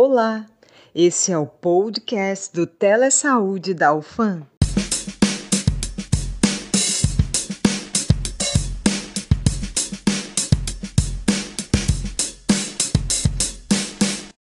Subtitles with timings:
[0.00, 0.46] Olá,
[0.94, 4.46] esse é o podcast do Telesaúde da UFAM.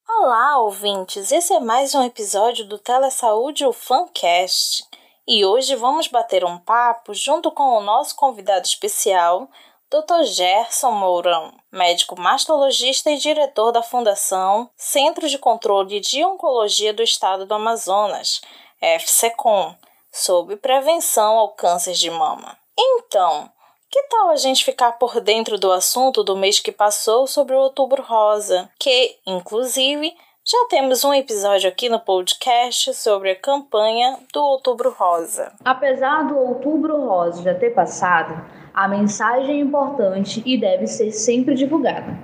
[0.07, 1.33] Olá, ouvintes!
[1.33, 4.85] Esse é mais um episódio do Telesaúde UFAMcast
[5.27, 9.49] e hoje vamos bater um papo junto com o nosso convidado especial,
[9.89, 10.25] Dr.
[10.25, 17.47] Gerson Mourão, médico mastologista e diretor da Fundação Centro de Controle de Oncologia do Estado
[17.47, 18.41] do Amazonas,
[18.81, 19.77] FCCOM,
[20.11, 22.59] sobre prevenção ao câncer de mama.
[22.77, 23.49] Então,
[23.89, 27.61] que tal a gente ficar por dentro do assunto do mês que passou sobre o
[27.61, 30.13] Outubro Rosa, que, inclusive,
[30.45, 35.53] já temos um episódio aqui no podcast sobre a campanha do Outubro Rosa.
[35.65, 38.35] Apesar do Outubro Rosa já ter passado,
[38.77, 42.19] a mensagem é importante e deve ser sempre divulgada.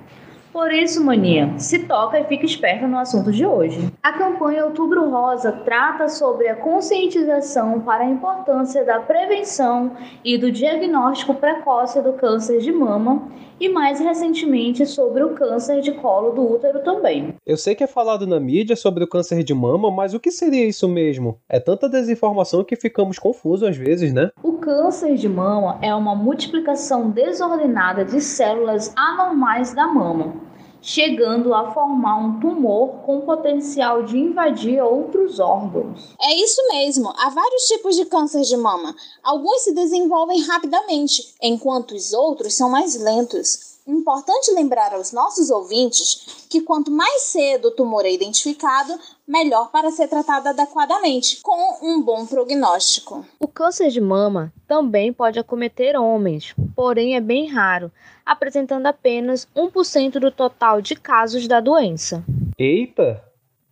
[0.53, 3.91] Por isso, Mania, se toca e fica esperta no assunto de hoje.
[4.03, 9.93] A campanha Outubro Rosa trata sobre a conscientização para a importância da prevenção
[10.23, 13.27] e do diagnóstico precoce do câncer de mama
[13.59, 17.33] e mais recentemente sobre o câncer de colo do útero também.
[17.45, 20.29] Eu sei que é falado na mídia sobre o câncer de mama, mas o que
[20.29, 21.39] seria isso mesmo?
[21.49, 24.29] É tanta desinformação que ficamos confusos às vezes, né?
[24.43, 30.42] O câncer de mama é uma multiplicação desordenada de células anormais da mama
[30.83, 36.13] chegando a formar um tumor com potencial de invadir outros órgãos.
[36.21, 38.93] É isso mesmo, há vários tipos de câncer de mama.
[39.23, 43.72] Alguns se desenvolvem rapidamente, enquanto os outros são mais lentos.
[43.85, 48.93] Importante lembrar aos nossos ouvintes que quanto mais cedo o tumor é identificado,
[49.27, 53.25] melhor para ser tratado adequadamente, com um bom prognóstico.
[53.39, 57.91] O câncer de mama também pode acometer homens, porém é bem raro,
[58.25, 62.23] apresentando apenas 1% do total de casos da doença.
[62.57, 63.21] Eita!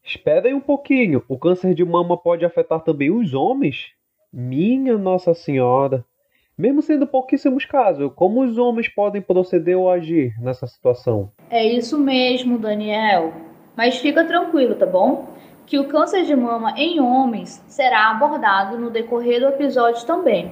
[0.03, 3.91] Espera aí um pouquinho, o câncer de mama pode afetar também os homens?
[4.33, 6.05] Minha Nossa Senhora!
[6.61, 11.31] Mesmo sendo pouquíssimos casos, como os homens podem proceder ou agir nessa situação?
[11.49, 13.33] É isso mesmo, Daniel.
[13.75, 15.25] Mas fica tranquilo, tá bom?
[15.65, 20.51] Que o câncer de mama em homens será abordado no decorrer do episódio também.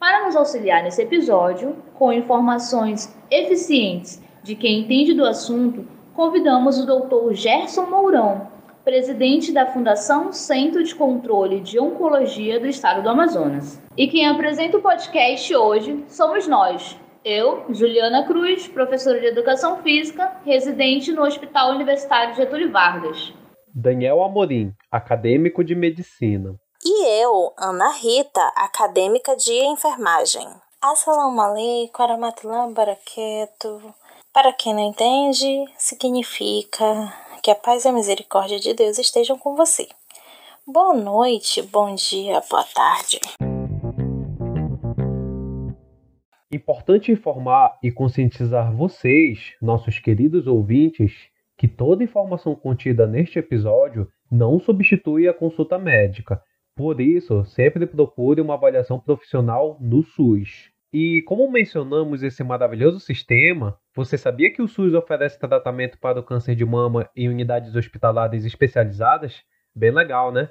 [0.00, 6.86] Para nos auxiliar nesse episódio, com informações eficientes de quem entende do assunto, convidamos o
[6.86, 7.34] Dr.
[7.34, 8.48] Gerson Mourão,
[8.86, 13.82] presidente da Fundação Centro de Controle de Oncologia do Estado do Amazonas.
[13.96, 16.96] E quem apresenta o podcast hoje somos nós.
[17.24, 23.34] Eu, Juliana Cruz, professora de Educação Física, residente no Hospital Universitário Getúlio Vargas.
[23.74, 26.54] Daniel Amorim, acadêmico de Medicina.
[26.84, 30.46] E eu, Ana Rita, acadêmica de Enfermagem.
[30.80, 33.92] Assalamu alaikum warahmatullahi wabarakatuh.
[34.32, 39.54] Para quem não entende, significa que a paz e a misericórdia de Deus estejam com
[39.54, 39.86] você.
[40.66, 43.20] Boa noite, bom dia, boa tarde.
[46.52, 51.12] Importante informar e conscientizar vocês, nossos queridos ouvintes,
[51.56, 56.42] que toda informação contida neste episódio não substitui a consulta médica.
[56.74, 60.72] Por isso, sempre procure uma avaliação profissional no SUS.
[60.92, 66.22] E como mencionamos esse maravilhoso sistema, você sabia que o SUS oferece tratamento para o
[66.22, 69.42] câncer de mama em unidades hospitalares especializadas?
[69.74, 70.50] Bem legal, né?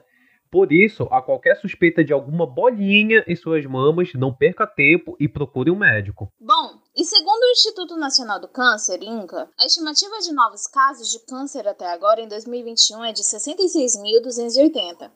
[0.50, 5.28] Por isso, a qualquer suspeita de alguma bolinha em suas mamas, não perca tempo e
[5.28, 6.34] procure um médico.
[6.40, 11.24] Bom, e segundo o Instituto Nacional do Câncer, INCA, a estimativa de novos casos de
[11.28, 15.12] câncer até agora em 2021 é de 66.280.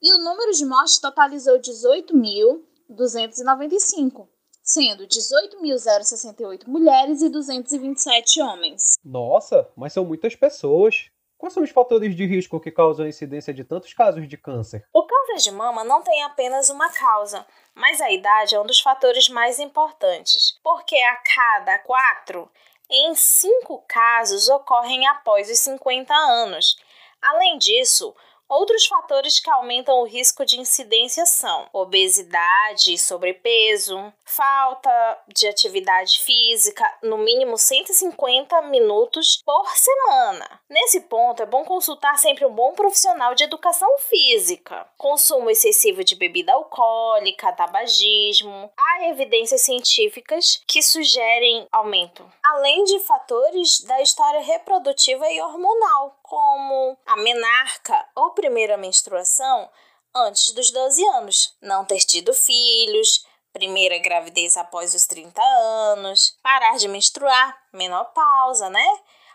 [0.00, 4.28] E o número de mortes totalizou 18.295
[4.66, 8.94] sendo 18.068 mulheres e 227 homens.
[9.04, 11.08] Nossa, mas são muitas pessoas.
[11.38, 14.84] Quais são os fatores de risco que causam a incidência de tantos casos de câncer?
[14.92, 18.80] O câncer de mama não tem apenas uma causa, mas a idade é um dos
[18.80, 22.50] fatores mais importantes, porque a cada quatro
[22.90, 26.76] em cinco casos ocorrem após os 50 anos.
[27.20, 28.14] Além disso,
[28.48, 36.20] Outros fatores que aumentam o risco de incidência são obesidade e sobrepeso, falta de atividade
[36.20, 40.60] física, no mínimo 150 minutos por semana.
[40.70, 44.86] Nesse ponto, é bom consultar sempre um bom profissional de educação física.
[44.96, 48.70] Consumo excessivo de bebida alcoólica, tabagismo.
[48.78, 56.96] Há evidências científicas que sugerem aumento, além de fatores da história reprodutiva e hormonal, como
[57.06, 59.68] a menarca ou primeira menstruação
[60.14, 66.76] antes dos 12 anos, não ter tido filhos, primeira gravidez após os 30 anos, parar
[66.76, 68.86] de menstruar, menopausa, né?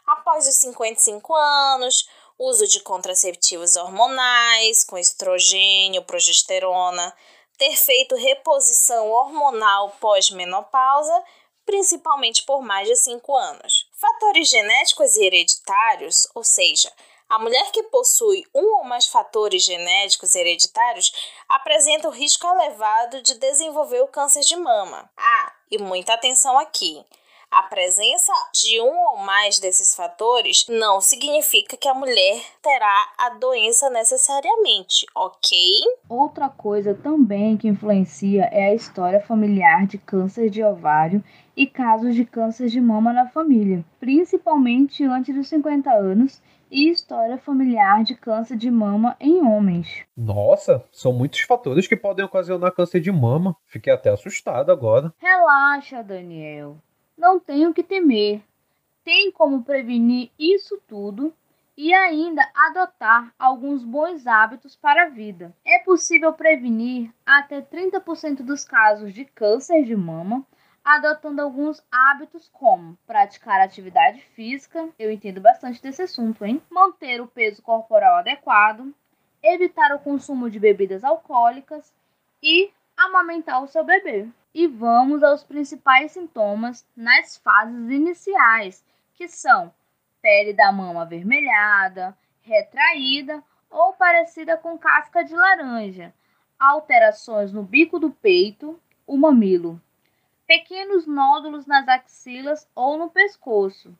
[0.06, 2.07] Após os 55 anos,
[2.38, 7.13] uso de contraceptivos hormonais, com estrogênio, progesterona,
[7.57, 11.24] ter feito reposição hormonal pós-menopausa,
[11.65, 13.88] principalmente por mais de 5 anos.
[14.00, 16.92] Fatores genéticos e hereditários, ou seja,
[17.31, 21.13] a mulher que possui um ou mais fatores genéticos hereditários
[21.48, 25.10] apresenta o risco elevado de desenvolver o câncer de mama.
[25.16, 27.01] Ah, e muita atenção aqui.
[27.50, 33.30] A presença de um ou mais desses fatores não significa que a mulher terá a
[33.30, 35.57] doença necessariamente, ok?
[36.10, 41.24] Outra coisa também que influencia é a história familiar de câncer de ovário
[41.56, 47.38] e casos de câncer de mama na família, principalmente antes dos 50 anos e história
[47.38, 50.06] familiar de câncer de mama em homens.
[50.15, 53.56] Nossa, são muitos fatores que podem ocasionar câncer de mama.
[53.65, 55.13] Fiquei até assustado agora.
[55.18, 56.77] Relaxa, Daniel.
[57.18, 58.41] Não tem o que temer.
[59.03, 61.33] Tem como prevenir isso tudo
[61.75, 65.53] e ainda adotar alguns bons hábitos para a vida.
[65.65, 70.45] É possível prevenir até 30% dos casos de câncer de mama
[70.95, 76.61] adotando alguns hábitos como praticar atividade física, eu entendo bastante desse assunto, hein?
[76.69, 78.93] Manter o peso corporal adequado,
[79.41, 81.93] evitar o consumo de bebidas alcoólicas
[82.41, 84.27] e amamentar o seu bebê.
[84.53, 89.73] E vamos aos principais sintomas nas fases iniciais, que são
[90.21, 96.13] pele da mama avermelhada, retraída ou parecida com casca de laranja,
[96.59, 99.81] alterações no bico do peito, o mamilo
[100.51, 103.98] pequenos nódulos nas axilas ou no pescoço,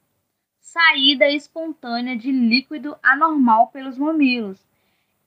[0.59, 4.62] saída espontânea de líquido anormal pelos mamilos.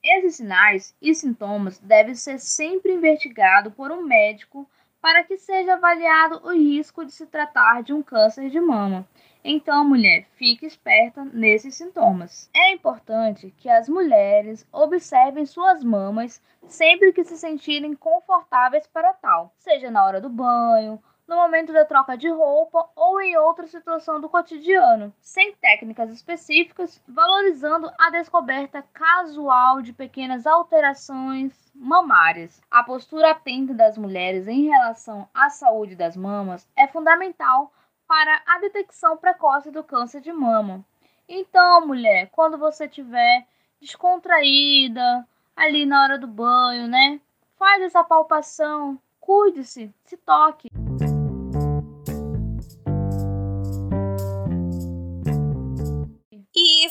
[0.03, 4.69] Esses sinais e sintomas devem ser sempre investigados por um médico
[5.01, 9.09] para que seja avaliado o risco de se tratar de um câncer de mama.
[9.43, 12.51] Então, mulher, fique esperta nesses sintomas.
[12.55, 19.55] É importante que as mulheres observem suas mamas sempre que se sentirem confortáveis para tal,
[19.57, 24.21] seja na hora do banho, no momento da troca de roupa ou em outra situação
[24.21, 32.63] do cotidiano, sem técnicas específicas, valorizando a descoberta casual de pequenas alterações mamárias.
[32.71, 37.73] A postura atenta das mulheres em relação à saúde das mamas é fundamental
[38.07, 40.85] para a detecção precoce do câncer de mama.
[41.29, 43.47] Então, mulher, quando você estiver
[43.81, 45.27] descontraída
[45.57, 47.21] ali na hora do banho, né?
[47.59, 50.69] Faz essa palpação, cuide-se, se toque.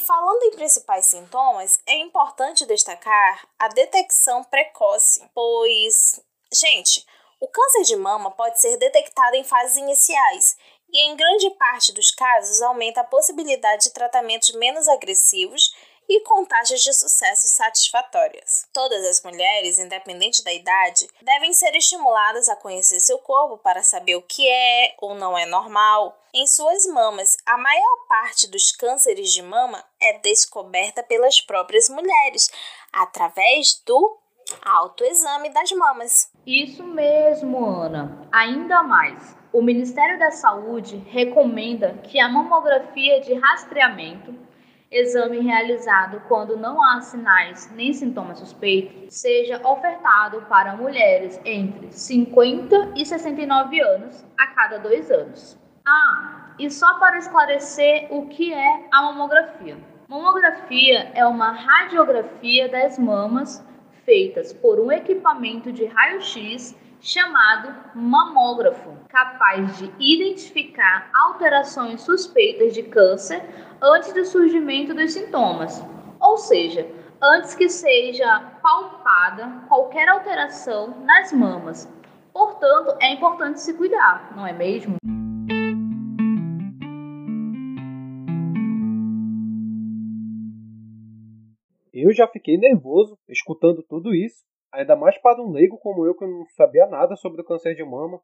[0.03, 6.19] Falando em principais sintomas, é importante destacar a detecção precoce, pois,
[6.53, 7.05] gente,
[7.39, 10.55] o câncer de mama pode ser detectado em fases iniciais
[10.89, 15.73] e, em grande parte dos casos, aumenta a possibilidade de tratamentos menos agressivos
[16.07, 18.67] e com taxas de sucesso satisfatórias.
[18.73, 24.15] Todas as mulheres, independente da idade, devem ser estimuladas a conhecer seu corpo para saber
[24.15, 26.17] o que é ou não é normal.
[26.33, 32.49] Em suas mamas, a maior parte dos cânceres de mama é descoberta pelas próprias mulheres
[32.91, 34.17] através do
[34.61, 36.31] autoexame das mamas.
[36.45, 38.27] Isso mesmo, Ana.
[38.31, 44.33] Ainda mais, o Ministério da Saúde recomenda que a mamografia de rastreamento
[44.93, 52.93] exame realizado quando não há sinais nem sintomas suspeitos seja ofertado para mulheres entre 50
[52.95, 55.59] e 69 anos a cada dois anos.
[55.85, 59.77] Ah, e só para esclarecer o que é a mamografia.
[60.07, 63.65] Mamografia é uma radiografia das mamas
[64.05, 73.43] feitas por um equipamento de raio-x chamado mamógrafo, capaz de identificar alterações suspeitas de câncer
[73.81, 75.83] antes do surgimento dos sintomas,
[76.17, 76.89] ou seja,
[77.21, 81.91] antes que seja palpada qualquer alteração nas mamas.
[82.31, 84.95] Portanto, é importante se cuidar, não é mesmo?
[91.93, 96.25] Eu já fiquei nervoso escutando tudo isso ainda mais para um leigo como eu que
[96.25, 98.19] não sabia nada sobre o câncer de mama.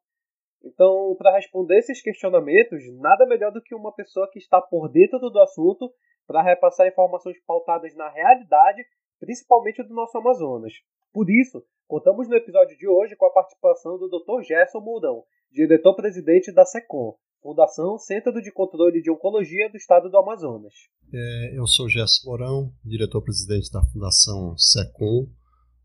[0.63, 5.19] Então, para responder esses questionamentos, nada melhor do que uma pessoa que está por dentro
[5.19, 5.89] do assunto
[6.27, 8.83] para repassar informações pautadas na realidade,
[9.19, 10.73] principalmente do nosso Amazonas.
[11.13, 14.43] Por isso, contamos no episódio de hoje com a participação do Dr.
[14.43, 20.73] Gerson Moldão, diretor-presidente da SECOM, Fundação Centro de Controle de Oncologia do Estado do Amazonas.
[21.11, 25.25] É, eu sou Gerson Mourão, diretor-presidente da Fundação SECOM,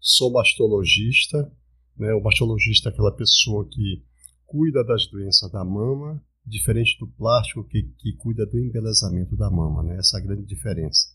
[0.05, 1.51] sou mastologista.
[1.97, 2.13] Né?
[2.13, 4.05] O mastologista é aquela pessoa que
[4.45, 9.83] cuida das doenças da mama, diferente do plástico que, que cuida do embelezamento da mama.
[9.83, 9.97] Né?
[9.97, 11.09] Essa é a grande diferença.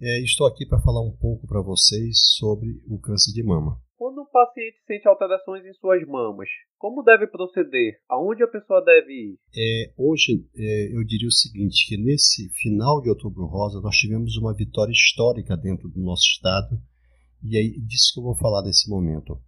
[0.00, 3.80] É, estou aqui para falar um pouco para vocês sobre o câncer de mama.
[3.96, 7.94] Quando um paciente sente alterações em suas mamas, como deve proceder?
[8.08, 9.38] Aonde a pessoa deve ir?
[9.56, 14.36] É, hoje é, eu diria o seguinte, que nesse final de Outubro Rosa nós tivemos
[14.36, 16.78] uma vitória histórica dentro do nosso estado
[17.44, 19.38] e é disso que eu vou falar nesse momento.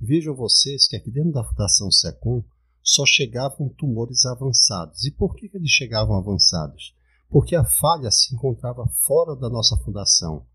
[0.00, 2.44] Vejam vocês que aqui dentro da Fundação Secom
[2.82, 5.04] só chegavam tumores avançados.
[5.04, 6.94] E por que, que eles chegavam avançados?
[7.30, 10.46] Porque a falha se encontrava fora da nossa fundação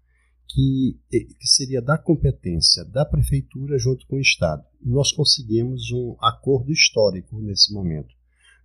[0.47, 4.63] que, que seria da competência da prefeitura junto com o Estado.
[4.81, 8.13] Nós conseguimos um acordo histórico nesse momento,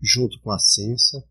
[0.02, 1.24] junto com a Censa.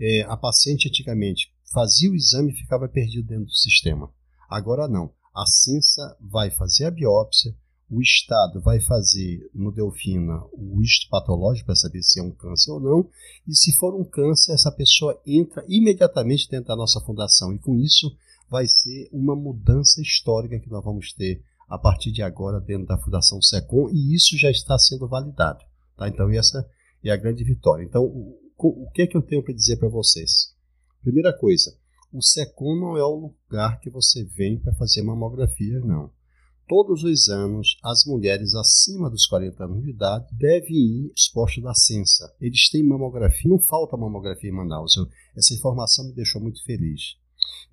[0.00, 4.10] É, a paciente antigamente fazia o exame e ficava perdido dentro do sistema.
[4.48, 5.12] Agora não.
[5.38, 7.54] A Censa vai fazer a biópsia,
[7.88, 12.80] o Estado vai fazer no Delfina o histopatológico para saber se é um câncer ou
[12.80, 13.08] não,
[13.46, 17.76] e se for um câncer, essa pessoa entra imediatamente dentro da nossa fundação, e com
[17.76, 18.12] isso
[18.50, 22.98] vai ser uma mudança histórica que nós vamos ter a partir de agora dentro da
[22.98, 25.64] Fundação SECOM e isso já está sendo validado.
[25.96, 26.08] Tá?
[26.08, 26.68] Então, essa
[27.04, 27.84] é a grande vitória.
[27.84, 30.52] Então, o, o que é que eu tenho para dizer para vocês?
[31.00, 31.77] Primeira coisa,
[32.12, 36.10] o SECOM não é o lugar que você vem para fazer mamografia, não.
[36.66, 41.62] Todos os anos, as mulheres acima dos 40 anos de idade devem ir aos postos
[41.62, 42.30] da Censa.
[42.40, 44.94] Eles têm mamografia, não falta mamografia em Manaus.
[45.34, 47.16] Essa informação me deixou muito feliz.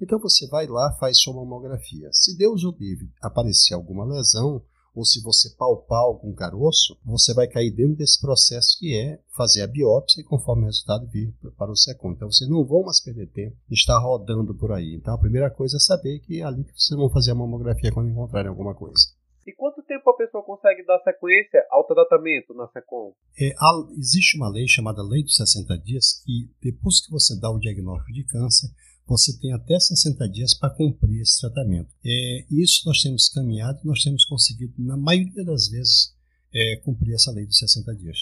[0.02, 2.10] Então você vai lá, faz sua mamografia.
[2.14, 4.62] Se Deus o livre aparecer alguma lesão,
[4.96, 9.62] ou se você palpar algum caroço, você vai cair dentro desse processo que é fazer
[9.62, 12.16] a biópsia e conforme o resultado vir para o segundo.
[12.16, 14.96] Então vocês não vão mais perder tempo em estar rodando por aí.
[14.96, 17.92] Então a primeira coisa é saber que é ali que vocês vão fazer a mamografia
[17.92, 19.06] quando encontrarem alguma coisa.
[19.96, 23.14] Tempo a pessoa consegue dar sequência ao tratamento na SECOM?
[23.40, 27.50] É, há, existe uma lei chamada Lei dos 60 Dias que, depois que você dá
[27.50, 28.68] o diagnóstico de câncer,
[29.08, 31.88] você tem até 60 dias para cumprir esse tratamento.
[32.06, 36.14] É, isso nós temos caminhado, nós temos conseguido, na maioria das vezes,
[36.54, 38.18] é, cumprir essa lei dos 60 dias.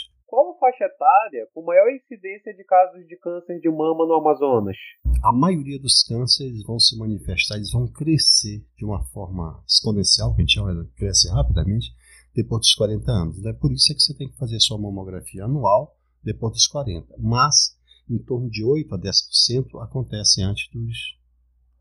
[1.04, 4.78] Etária com maior incidência de casos de câncer de mama no Amazonas?
[5.22, 10.42] A maioria dos cânceres vão se manifestar, eles vão crescer de uma forma exponencial, que
[10.42, 11.94] a gente chama de crescer rapidamente,
[12.34, 13.44] depois dos 40 anos.
[13.44, 13.52] Né?
[13.52, 17.16] Por isso é que você tem que fazer sua mamografia anual depois dos 40.
[17.20, 17.78] Mas
[18.10, 21.18] em torno de 8 a 10% acontecem antes dos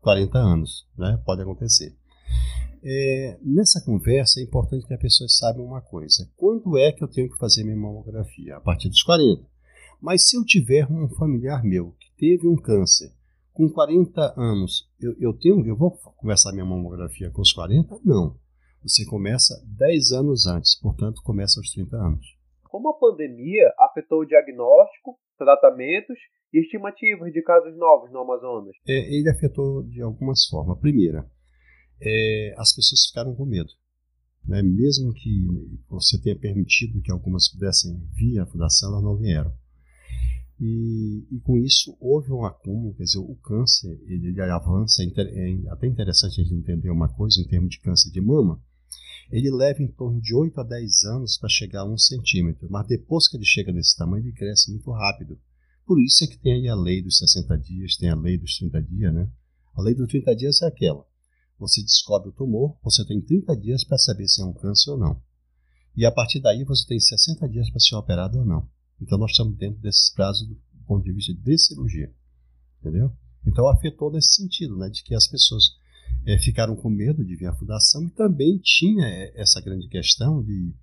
[0.01, 1.17] 40 anos, né?
[1.25, 1.95] Pode acontecer.
[2.85, 7.07] É, nessa conversa é importante que a pessoa saiba uma coisa: quando é que eu
[7.07, 8.57] tenho que fazer minha mamografia?
[8.57, 9.41] A partir dos 40.
[10.01, 13.09] Mas se eu tiver um familiar meu que teve um câncer
[13.53, 17.99] com 40 anos, eu, eu tenho, eu vou começar minha mamografia com os 40?
[18.03, 18.35] Não.
[18.83, 22.25] Você começa 10 anos antes, portanto, começa aos 30 anos.
[22.63, 26.17] Como a pandemia afetou o diagnóstico tratamentos
[26.53, 28.75] e estimativas de casos novos no Amazonas?
[28.85, 30.77] É, ele afetou de algumas formas.
[30.77, 31.25] A primeira,
[32.05, 33.71] é, as pessoas ficaram com medo.
[34.45, 34.61] Né?
[34.61, 35.47] Mesmo que
[35.89, 39.53] você tenha permitido que algumas pudessem vir à fundação, elas não vieram.
[40.59, 45.07] E, e, com isso houve um acúmulo, quer dizer, o câncer ele, ele avança, é,
[45.07, 48.61] é até interessante a gente entender uma coisa em termos de câncer de mama,
[49.31, 52.87] ele leva em torno de 8 a 10 anos para chegar a 1 centímetro, mas
[52.87, 55.39] depois que ele chega nesse tamanho, ele cresce muito rápido.
[55.85, 58.55] Por isso é que tem aí a lei dos 60 dias, tem a lei dos
[58.57, 59.29] 30 dias, né?
[59.75, 61.05] A lei dos 30 dias é aquela.
[61.63, 64.97] Você descobre o tumor, você tem 30 dias para saber se é um câncer ou
[64.97, 65.21] não.
[65.95, 68.69] E a partir daí você tem 60 dias para ser operado ou não.
[69.01, 72.13] Então nós estamos dentro desses prazos do ponto de vista de cirurgia.
[72.81, 73.13] Entendeu?
[73.47, 74.89] Então afetou nesse sentido, né?
[74.89, 75.77] De que as pessoas
[76.25, 80.43] é, ficaram com medo de vir à fundação e também tinha é, essa grande questão
[80.43, 80.75] de,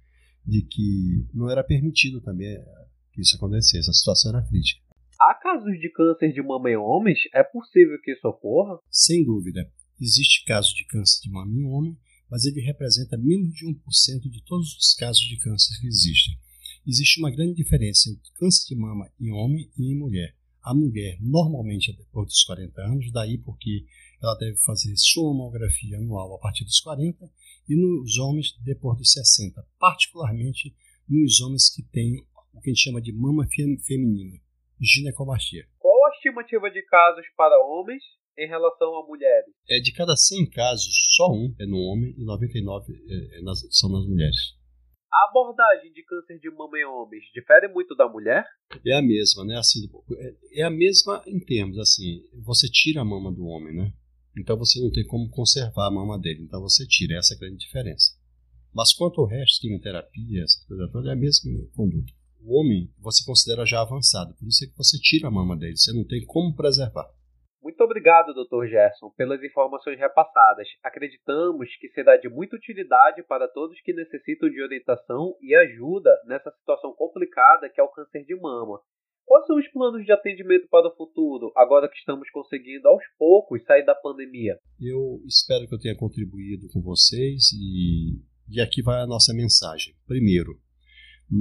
[0.46, 2.64] de que não era permitido também é,
[3.12, 4.80] que isso acontecesse, a situação era crítica.
[5.20, 7.18] Há casos de câncer de mama em homens?
[7.34, 8.78] É possível que isso ocorra?
[8.90, 9.70] Sem dúvida.
[10.00, 11.98] Existe casos de câncer de mama em homem,
[12.30, 16.38] mas ele representa menos de 1% de todos os casos de câncer que existem.
[16.86, 20.34] Existe uma grande diferença entre câncer de mama em homem e em mulher.
[20.62, 23.84] A mulher normalmente é depois dos 40 anos, daí porque
[24.22, 27.30] ela deve fazer sua mamografia anual a partir dos 40
[27.68, 30.74] e nos homens depois dos 60, particularmente
[31.08, 33.46] nos homens que têm o que a gente chama de mama
[33.86, 34.40] feminina,
[34.80, 35.66] ginecomastia.
[35.78, 38.02] Qual a estimativa de casos para homens
[38.40, 39.52] em relação a mulheres?
[39.68, 43.60] É de cada 100 casos, só um é no homem e 99 é, é nas,
[43.70, 44.58] são nas mulheres.
[45.12, 48.46] A abordagem de câncer de mama em homens difere muito da mulher?
[48.86, 49.56] É a mesma, né?
[49.56, 49.80] Assim,
[50.16, 53.92] é, é a mesma em termos, assim, você tira a mama do homem, né?
[54.38, 57.40] Então você não tem como conservar a mama dele, então você tira, essa é a
[57.40, 58.12] grande diferença.
[58.72, 62.12] Mas quanto ao resto, quimioterapia, essa coisa toda, é a mesma conduta.
[62.40, 65.76] O homem você considera já avançado, por isso é que você tira a mama dele,
[65.76, 67.10] você não tem como preservar.
[67.62, 68.66] Muito obrigado, Dr.
[68.66, 70.66] Gerson, pelas informações repassadas.
[70.82, 76.50] Acreditamos que será de muita utilidade para todos que necessitam de orientação e ajuda nessa
[76.50, 78.80] situação complicada que é o câncer de mama.
[79.26, 83.62] Quais são os planos de atendimento para o futuro, agora que estamos conseguindo aos poucos
[83.64, 84.58] sair da pandemia?
[84.80, 89.94] Eu espero que eu tenha contribuído com vocês e, e aqui vai a nossa mensagem.
[90.06, 90.58] Primeiro,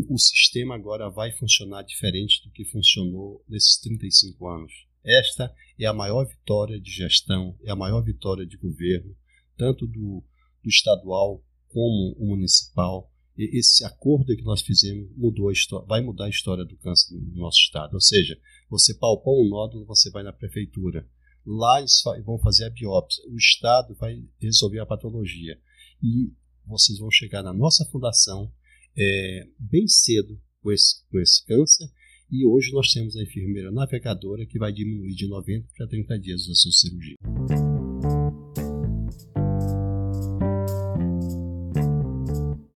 [0.07, 4.88] o sistema agora vai funcionar diferente do que funcionou nesses 35 anos.
[5.03, 9.15] Esta é a maior vitória de gestão, é a maior vitória de governo,
[9.57, 10.23] tanto do,
[10.63, 13.11] do estadual como o municipal.
[13.37, 17.13] E esse acordo que nós fizemos mudou a história, vai mudar a história do câncer
[17.13, 17.93] no nosso estado.
[17.93, 18.37] Ou seja,
[18.69, 21.07] você palpou um nódulo, você vai na prefeitura.
[21.45, 23.23] Lá eles vão fazer a biópsia.
[23.29, 25.57] O estado vai resolver a patologia.
[26.03, 26.33] E
[26.65, 28.51] vocês vão chegar na nossa fundação
[28.97, 31.89] é, bem cedo com esse, com esse câncer
[32.31, 36.41] e hoje nós temos a enfermeira navegadora que vai diminuir de 90 para 30 dias
[36.41, 37.15] a sua cirurgia.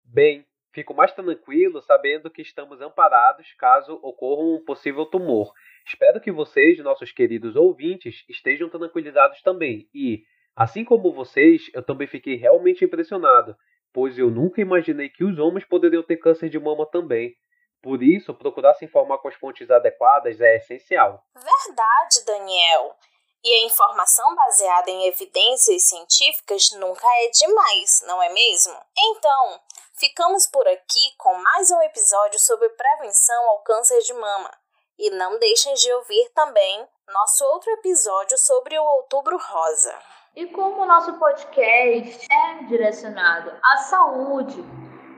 [0.06, 5.52] Bem, fico mais tranquilo sabendo que estamos amparados caso ocorra um possível tumor.
[5.86, 9.86] Espero que vocês, nossos queridos ouvintes, estejam tranquilizados também.
[9.94, 10.22] E,
[10.56, 13.54] assim como vocês, eu também fiquei realmente impressionado,
[13.92, 17.34] pois eu nunca imaginei que os homens poderiam ter câncer de mama também.
[17.82, 21.24] Por isso, procurar se informar com as fontes adequadas é essencial.
[21.34, 22.96] Verdade, Daniel.
[23.44, 28.76] E a informação baseada em evidências científicas nunca é demais, não é mesmo?
[28.96, 29.60] Então,
[29.98, 34.50] ficamos por aqui com mais um episódio sobre prevenção ao câncer de mama.
[34.96, 39.98] E não deixem de ouvir também nosso outro episódio sobre o Outubro Rosa.
[40.36, 44.62] E como o nosso podcast é direcionado à saúde,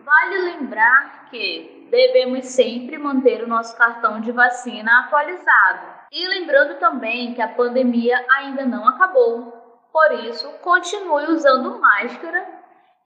[0.03, 5.87] vale lembrar que devemos sempre manter o nosso cartão de vacina atualizado.
[6.11, 9.53] E lembrando também que a pandemia ainda não acabou,
[9.93, 12.45] por isso, continue usando máscara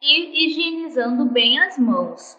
[0.01, 2.39] e higienizando bem as mãos.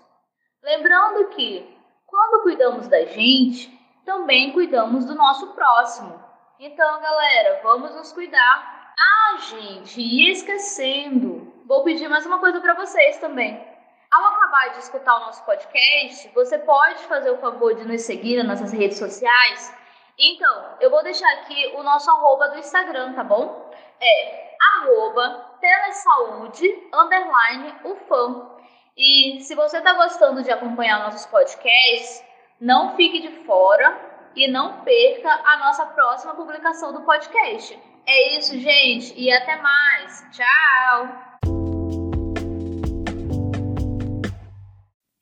[0.63, 3.71] Lembrando que, quando cuidamos da gente,
[4.03, 6.19] também cuidamos do nosso próximo.
[6.59, 8.95] Então, galera, vamos nos cuidar.
[8.99, 13.63] Ah, gente, e esquecendo, vou pedir mais uma coisa para vocês também.
[14.11, 18.37] Ao acabar de escutar o nosso podcast, você pode fazer o favor de nos seguir
[18.37, 19.71] nas nossas redes sociais.
[20.17, 23.71] Então, eu vou deixar aqui o nosso arroba do Instagram, tá bom?
[24.01, 28.57] É arroba telesaude underline ufam.
[28.97, 32.25] E se você está gostando de acompanhar nossos podcasts,
[32.59, 33.95] não fique de fora
[34.35, 37.79] e não perca a nossa próxima publicação do podcast.
[38.07, 40.25] É isso, gente, e até mais.
[40.31, 41.28] Tchau!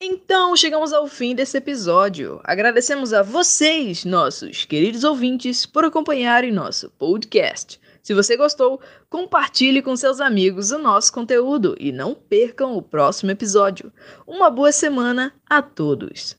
[0.00, 2.40] Então, chegamos ao fim desse episódio.
[2.44, 7.80] Agradecemos a vocês, nossos queridos ouvintes, por acompanharem nosso podcast.
[8.00, 8.80] Se você gostou,
[9.10, 13.92] compartilhe com seus amigos o nosso conteúdo e não percam o próximo episódio.
[14.24, 16.36] Uma boa semana a todos!